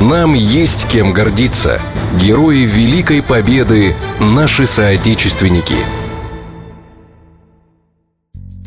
Нам 0.00 0.34
есть 0.34 0.86
кем 0.88 1.12
гордиться. 1.12 1.80
Герои 2.20 2.66
Великой 2.66 3.20
Победы– 3.20 3.96
наши 4.20 4.64
соотечественники– 4.64 5.74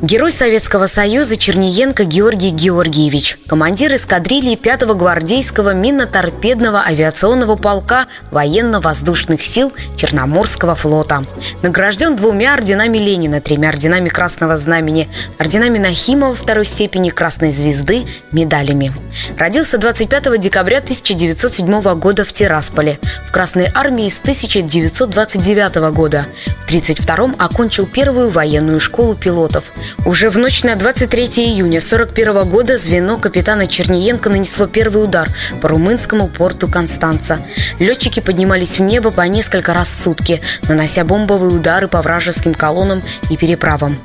Герой 0.02 0.32
Советского 0.32 0.88
Союза 0.88 1.38
Черниенко 1.38 2.06
Георгий 2.06 2.50
Георгиевич, 2.50 3.38
командир 3.46 3.94
эскадрильи 3.94 4.58
5-го 4.58 4.96
гвардейского 4.96 5.76
минно-торпедного 5.76 6.82
авиационного 6.84 7.56
полка 7.56 8.08
военно-воздушных 8.32 9.44
сил 9.44 9.72
Черноморского 9.96 10.74
флота. 10.74 11.24
Награжден 11.62 12.16
двумя 12.16 12.56
орденами 12.56 12.98
Ленина, 12.98 13.42
тремя 13.42 13.70
орденами 13.70 14.10
Красного 14.10 14.58
Знамени, 14.58 15.08
орденами 15.38 15.78
Нахимова 15.78 16.34
второй 16.34 16.66
степени 16.66 17.12
Красной 17.12 17.52
Звезды, 17.52 18.02
медалями. 18.32 18.92
Родился 19.38 19.78
25 19.78 20.40
декабря 20.40 20.80
1907 20.80 22.00
года 22.00 22.24
в 22.24 22.34
Тирасполе. 22.34 22.98
В 23.28 23.32
Красной 23.32 23.70
армии 23.72 24.10
с 24.10 24.18
1929 24.18 25.76
года. 25.94 26.26
В 26.72 26.74
1932 26.74 27.36
окончил 27.38 27.86
первую 27.86 28.30
военную 28.30 28.80
школу 28.80 29.14
пилотов– 29.14 29.74
уже 30.06 30.30
в 30.30 30.38
ночь 30.38 30.64
на 30.64 30.76
23 30.76 31.26
июня 31.26 31.80
1941 31.80 32.50
года 32.50 32.78
звено 32.78 33.18
капитана 33.18 33.68
Черниенко 33.68 34.30
нанесло 34.30 34.68
первый 34.68 35.04
удар 35.04 35.28
по 35.60 35.68
румынскому 35.68 36.30
порту 36.30 36.70
Констанца. 36.70 37.42
Летчики 37.78 38.22
поднимались 38.22 38.80
в 38.80 38.84
небо 38.84 39.12
по 39.12 39.22
несколько 39.28 39.74
раз 39.74 39.90
в 39.90 40.02
сутки, 40.02 40.42
нанося 40.70 41.04
бомбовые 41.04 41.52
удары 41.52 41.90
по 41.90 42.02
вражеским 42.02 42.54
колоннам 42.54 43.04
и 43.30 43.36
переправам. 43.36 43.98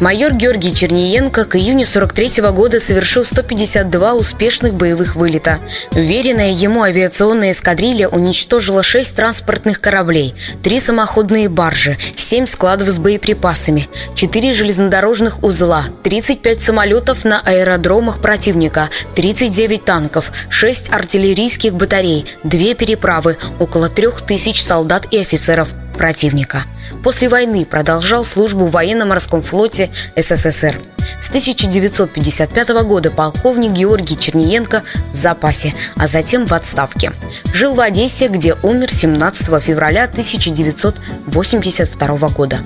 Майор 0.00 0.32
Георгий 0.32 0.74
Черниенко 0.74 1.44
к 1.44 1.56
июню 1.56 1.84
43 1.84 2.40
-го 2.40 2.52
года 2.52 2.80
совершил 2.80 3.22
152 3.22 4.14
успешных 4.14 4.72
боевых 4.72 5.14
вылета. 5.14 5.58
Уверенная 5.90 6.52
ему 6.52 6.82
авиационная 6.82 7.52
эскадрилья 7.52 8.08
уничтожила 8.08 8.82
6 8.82 9.14
транспортных 9.14 9.78
кораблей, 9.78 10.34
3 10.62 10.80
самоходные 10.80 11.50
баржи, 11.50 11.98
7 12.16 12.46
складов 12.46 12.88
с 12.88 12.98
боеприпасами, 12.98 13.90
4 14.14 14.54
железнодорожных 14.54 15.44
узла, 15.44 15.84
35 16.02 16.62
самолетов 16.62 17.26
на 17.26 17.42
аэродромах 17.44 18.22
противника, 18.22 18.88
39 19.14 19.84
танков, 19.84 20.32
6 20.48 20.88
артиллерийских 20.90 21.74
батарей, 21.74 22.24
2 22.44 22.72
переправы, 22.72 23.36
около 23.58 23.90
3000 23.90 24.62
солдат 24.62 25.08
и 25.10 25.18
офицеров 25.18 25.68
противника. 25.98 26.64
После 27.02 27.28
войны 27.28 27.64
продолжал 27.64 28.24
службу 28.24 28.66
в 28.66 28.72
военно-морском 28.72 29.40
флоте 29.42 29.90
СССР. 30.16 30.80
С 31.20 31.28
1955 31.28 32.68
года 32.84 33.10
полковник 33.10 33.72
Георгий 33.72 34.18
Черниенко 34.18 34.82
в 35.12 35.16
запасе, 35.16 35.74
а 35.96 36.06
затем 36.06 36.46
в 36.46 36.52
отставке. 36.52 37.10
Жил 37.52 37.74
в 37.74 37.80
Одессе, 37.80 38.28
где 38.28 38.54
умер 38.62 38.90
17 38.90 39.62
февраля 39.62 40.04
1982 40.04 42.28
года. 42.28 42.60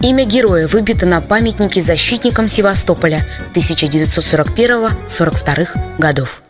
Имя 0.00 0.24
героя 0.24 0.66
выбито 0.66 1.06
на 1.06 1.20
памятнике 1.20 1.80
защитникам 1.80 2.48
Севастополя 2.48 3.24
1941-42 3.54 5.68
годов. 5.98 6.41